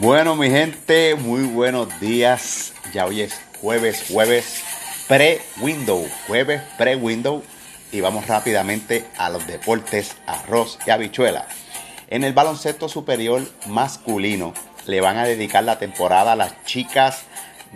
[0.00, 2.72] Bueno, mi gente, muy buenos días.
[2.92, 4.62] Ya hoy es jueves, jueves
[5.06, 7.44] pre-window, jueves pre-window.
[7.92, 11.46] Y vamos rápidamente a los deportes, arroz y habichuela.
[12.08, 14.52] En el baloncesto superior masculino
[14.86, 17.22] le van a dedicar la temporada a las chicas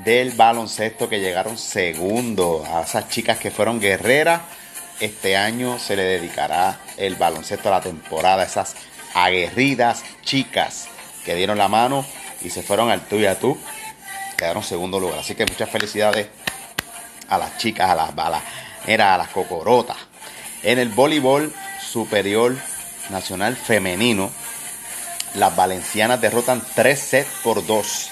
[0.04, 4.42] del baloncesto que llegaron segundo, a esas chicas que fueron guerreras.
[4.98, 8.74] Este año se le dedicará el baloncesto a la temporada, a esas
[9.14, 10.88] aguerridas chicas
[11.28, 12.06] que dieron la mano
[12.40, 13.58] y se fueron al tú y a tú.
[14.34, 15.18] Quedaron segundo lugar.
[15.18, 16.26] Así que muchas felicidades
[17.28, 18.42] a las chicas, a las balas,
[18.86, 19.98] era a las cocorotas.
[20.62, 21.52] En el voleibol
[21.86, 22.56] superior
[23.10, 24.30] nacional femenino,
[25.34, 28.10] las valencianas derrotan 3 sets por 2.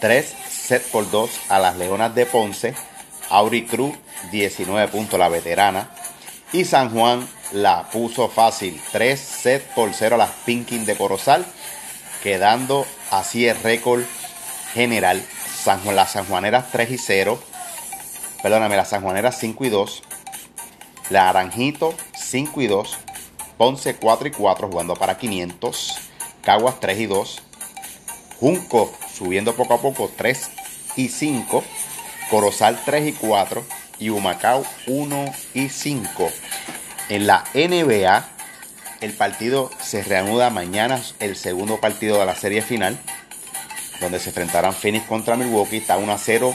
[0.00, 2.74] 3 sets por 2 a las Leonas de Ponce.
[3.28, 3.94] Auri Cruz,
[4.32, 5.90] 19 puntos, la veterana.
[6.54, 8.80] Y San Juan la puso fácil.
[8.92, 11.44] 3 sets por 0 a las Pinkin de Corozal.
[12.26, 14.02] Quedando así el récord
[14.74, 15.24] general.
[15.62, 17.40] San Juan, las Sanjuaneras 3 y 0.
[18.42, 20.02] Perdóname, las Sanjuaneras 5 y 2.
[21.10, 22.98] La Aranjito 5 y 2.
[23.56, 25.98] Ponce 4 y 4 jugando para 500.
[26.42, 27.42] Caguas 3 y 2.
[28.40, 30.50] Junco subiendo poco a poco 3
[30.96, 31.62] y 5.
[32.28, 33.64] Corozal 3 y 4.
[34.00, 35.24] Y Humacao 1
[35.54, 36.28] y 5.
[37.08, 38.28] En la NBA,
[39.00, 42.98] el partido se reanuda mañana, el segundo partido de la serie final,
[44.00, 45.78] donde se enfrentarán Phoenix contra Milwaukee.
[45.78, 46.54] Está 1 a 0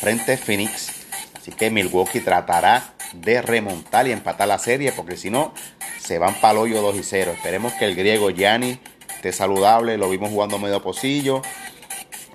[0.00, 0.90] frente a Phoenix.
[1.36, 5.54] Así que Milwaukee tratará de remontar y empatar la serie, porque si no,
[6.00, 7.32] se van para el hoyo 2 y 0.
[7.32, 8.78] Esperemos que el griego Gianni
[9.14, 11.42] esté saludable, lo vimos jugando medio pocillo.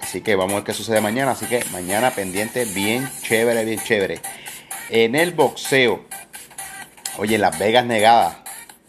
[0.02, 1.32] Así que vamos a ver qué sucede mañana.
[1.32, 4.20] Así que mañana pendiente, bien chévere, bien chévere.
[4.90, 6.06] En el boxeo,
[7.18, 8.43] oye, Las Vegas Nevadas,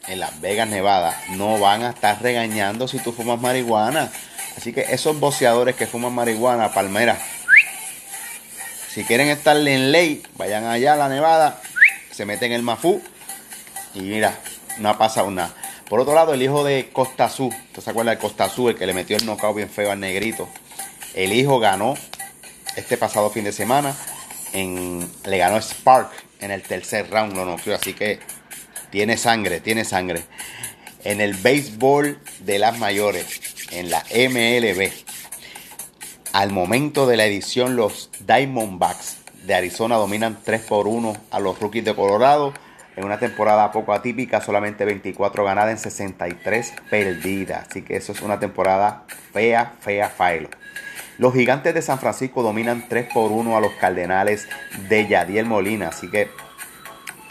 [0.08, 4.10] en Las Vegas Nevada, no van a estar regañando si tú fumas marihuana.
[4.56, 7.18] Así que esos boxeadores que fuman marihuana, palmera,
[8.94, 11.60] si quieren estar en ley, vayan allá a la Nevada,
[12.12, 13.02] se meten el mafú
[13.92, 14.38] y mira,
[14.78, 15.52] no ha pasado nada.
[15.88, 18.76] Por otro lado, el hijo de Costa Azul, ¿usted se acuerda de Costa Azul, el
[18.76, 20.48] que le metió el knockout bien feo al negrito?
[21.14, 21.94] El hijo ganó
[22.76, 23.94] este pasado fin de semana,
[24.52, 28.20] en, le ganó Spark en el tercer round, lo noqueó, así que
[28.94, 30.22] tiene sangre, tiene sangre.
[31.02, 33.26] En el béisbol de las mayores,
[33.72, 34.88] en la MLB,
[36.32, 39.16] al momento de la edición, los Diamondbacks
[39.46, 42.54] de Arizona dominan 3 por 1 a los rookies de Colorado.
[42.94, 47.66] En una temporada poco atípica, solamente 24 ganadas en 63 perdidas.
[47.68, 50.50] Así que eso es una temporada fea, fea, failo.
[51.18, 54.46] Los gigantes de San Francisco dominan 3 por 1 a los Cardenales
[54.88, 55.88] de Yadiel Molina.
[55.88, 56.28] Así que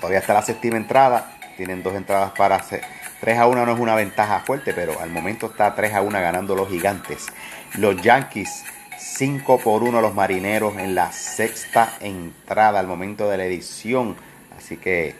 [0.01, 1.32] todavía está la séptima entrada.
[1.57, 2.81] Tienen dos entradas para hacer.
[3.21, 6.11] 3 a 1 no es una ventaja fuerte, pero al momento está 3 a 1
[6.19, 7.27] ganando los gigantes.
[7.75, 8.63] Los Yankees
[8.97, 14.15] 5 por 1 a los marineros en la sexta entrada al momento de la edición.
[14.57, 15.15] Así que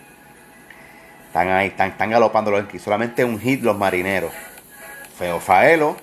[1.27, 2.81] están ahí, están, están galopando los Yankees.
[2.81, 4.31] Solamente un hit los marineros.
[5.17, 5.97] Feo Faelo.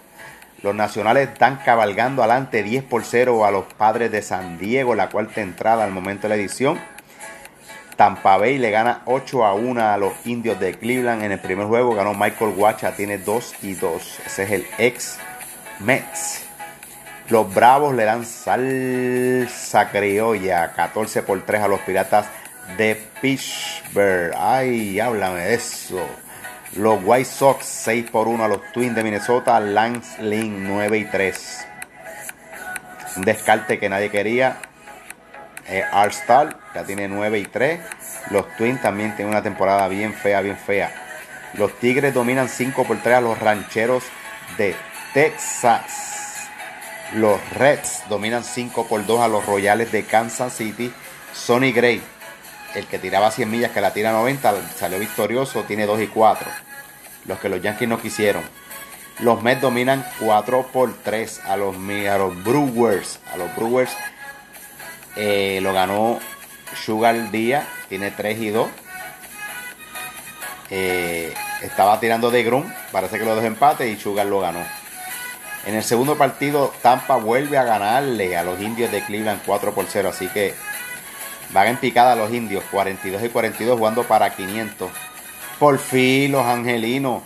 [0.63, 5.09] Los nacionales están cabalgando adelante 10 por 0 a los padres de San Diego, la
[5.09, 6.79] cuarta entrada al momento de la edición.
[8.01, 11.67] Tampa Bay le gana 8 a 1 a los indios de Cleveland en el primer
[11.67, 11.95] juego.
[11.95, 14.21] Ganó Michael Wacha, tiene 2 y 2.
[14.25, 15.19] Ese es el ex
[15.81, 16.43] Mets.
[17.29, 22.25] Los Bravos le dan salsa criolla 14 por 3 a los Piratas
[22.79, 24.33] de Pittsburgh.
[24.35, 26.01] Ay, háblame de eso.
[26.77, 29.61] Los White Sox 6 por 1 a los Twins de Minnesota.
[29.61, 31.67] Lance Lynn 9 y 3.
[33.19, 34.57] Un descarte que nadie quería.
[35.69, 37.81] Eh, All-Star ya tiene 9 y 3.
[38.31, 40.93] Los Twins también tienen una temporada bien fea, bien fea.
[41.55, 44.05] Los Tigres dominan 5 por 3 a los Rancheros
[44.57, 44.75] de
[45.13, 46.49] Texas.
[47.15, 50.93] Los Reds dominan 5 por 2 a los Royales de Kansas City.
[51.33, 52.01] Sonny Gray,
[52.75, 56.49] el que tiraba 100 millas, que la tira 90, salió victorioso, tiene 2 y 4.
[57.27, 58.43] Los que los Yankees no quisieron.
[59.21, 63.19] Los Mets dominan 4 por 3 a los, a los Brewers.
[63.33, 63.91] A los Brewers
[65.17, 66.19] eh, lo ganó
[66.85, 68.69] Sugar Díaz, tiene 3 y 2.
[70.71, 74.65] Eh, estaba tirando de Grum, parece que lo dejó empate y Sugar lo ganó.
[75.67, 79.87] En el segundo partido, Tampa vuelve a ganarle a los indios de Cleveland 4 por
[79.87, 80.09] 0.
[80.09, 80.55] Así que
[81.51, 84.91] van en picada los indios, 42 y 42, jugando para 500.
[85.59, 87.23] Por fin los angelinos.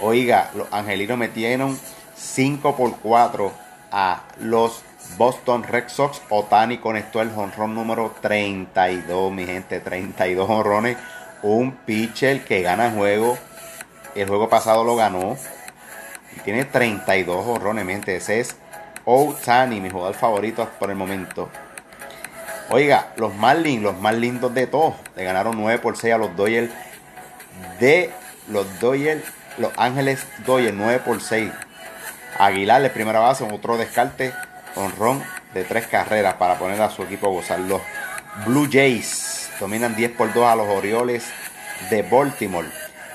[0.00, 1.78] Oiga, los angelinos metieron
[2.16, 4.82] 5 por 4 a los
[5.16, 6.20] Boston Red Sox.
[6.28, 10.96] Otani conectó el jonrón número 32, mi gente, 32 jonrones.
[11.42, 13.38] Un pitcher que gana el juego.
[14.14, 15.36] El juego pasado lo ganó.
[16.44, 18.16] tiene 32 horrones, mente.
[18.16, 18.56] Ese es
[19.04, 21.48] Otani, mi jugador favorito por el momento.
[22.70, 26.36] Oiga, los Marlins, los más lindos de todos, le ganaron 9 por 6 a los
[26.36, 26.70] Dodgers
[27.80, 28.12] de
[28.48, 29.24] los Dodgers,
[29.58, 31.50] Los Ángeles Dodgers 9 por 6.
[32.38, 34.32] Aguilar de primera base, otro descarte,
[34.98, 35.22] ron
[35.54, 37.60] de tres carreras para poner a su equipo a gozar.
[37.60, 37.80] Los
[38.46, 41.26] Blue Jays dominan 10 por 2 a los Orioles
[41.90, 42.68] de Baltimore.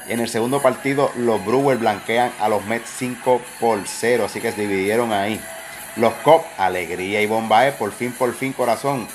[0.07, 4.51] En el segundo partido, los Brewers blanquean a los Mets 5 por 0, así que
[4.51, 5.41] se dividieron ahí.
[5.95, 9.07] Los Cubs, alegría y bombae, por fin, por fin, corazón.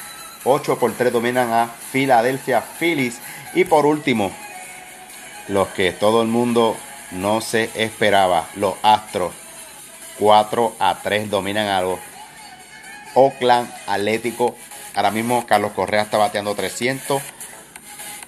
[0.44, 3.20] 8 por 3 dominan a Philadelphia Phillies.
[3.54, 4.32] Y por último,
[5.48, 6.76] los que todo el mundo
[7.12, 9.32] no se esperaba, los Astros.
[10.20, 11.98] 4 a 3 dominan a los
[13.14, 14.54] Oakland Atlético.
[14.94, 17.20] Ahora mismo Carlos Correa está bateando 300.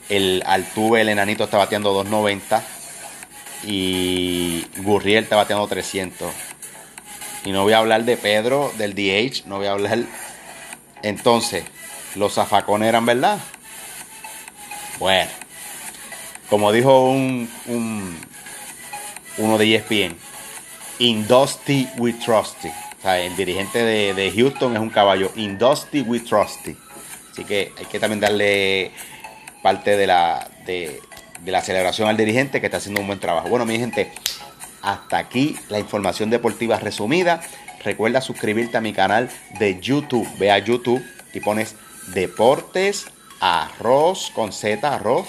[0.09, 2.65] El Altuve, el enanito, está bateando 290.
[3.65, 6.33] Y Gurriel está bateando 300.
[7.45, 9.47] Y no voy a hablar de Pedro, del DH.
[9.47, 10.01] No voy a hablar.
[11.03, 11.65] Entonces,
[12.17, 13.39] los zafacones eran verdad.
[14.99, 15.31] Bueno,
[16.49, 18.19] como dijo un, un
[19.39, 20.17] uno de ESPN,
[20.99, 22.69] in Dusty we trusty.
[22.69, 25.31] O sea, el dirigente de, de Houston es un caballo.
[25.37, 26.77] In Dusty we trusty.
[27.33, 28.93] Así que hay que también darle
[29.63, 31.01] parte de la, de,
[31.47, 33.49] la celebración al dirigente que está haciendo un buen trabajo.
[33.49, 34.13] Bueno, mi gente,
[34.83, 37.41] hasta aquí la información deportiva resumida.
[37.85, 40.29] Recuerda suscribirte a mi canal de YouTube.
[40.39, 41.03] Ve a YouTube
[41.33, 41.75] y pones
[42.09, 43.07] Deportes
[43.41, 45.27] Arroz con Z, arroz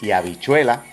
[0.00, 0.84] y habichuela.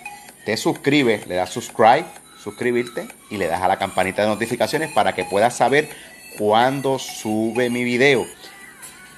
[0.44, 2.06] Te suscribes, le das subscribe,
[2.42, 5.88] suscribirte y le das a la campanita de notificaciones para que puedas saber
[6.38, 8.26] cuándo sube mi video.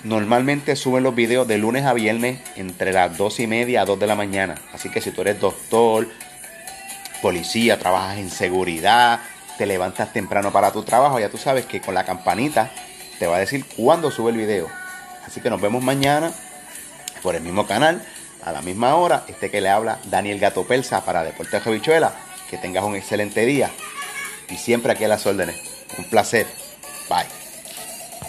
[0.02, 3.98] Normalmente suben los videos de lunes a viernes entre las 2 y media a 2
[3.98, 4.56] de la mañana.
[4.72, 6.06] Así que si tú eres doctor,
[7.22, 9.20] policía, trabajas en seguridad,
[9.56, 12.70] te levantas temprano para tu trabajo, ya tú sabes que con la campanita
[13.18, 14.68] te va a decir cuándo sube el video.
[15.26, 16.30] Así que nos vemos mañana
[17.22, 18.02] por el mismo canal,
[18.42, 19.24] a la misma hora.
[19.26, 22.12] Este que le habla, Daniel Gato Pelsa para Deportes Javichuela.
[22.50, 23.70] Que tengas un excelente día
[24.50, 25.56] y siempre aquí a las órdenes.
[25.98, 26.46] Un placer.
[27.08, 27.33] Bye.